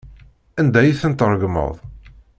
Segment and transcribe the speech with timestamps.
[0.59, 1.73] Anda ay tent-tregmeḍ?